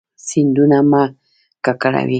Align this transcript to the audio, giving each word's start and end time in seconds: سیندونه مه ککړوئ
سیندونه 0.27 0.79
مه 0.91 1.03
ککړوئ 1.65 2.07